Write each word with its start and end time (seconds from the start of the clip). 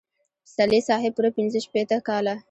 پسرلي 0.45 0.79
صاحب 0.87 1.11
پوره 1.15 1.29
پنځه 1.37 1.59
شپېته 1.65 1.97
کاله. 2.07 2.33